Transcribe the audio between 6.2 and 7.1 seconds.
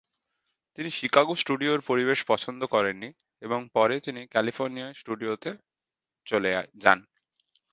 চলে যান।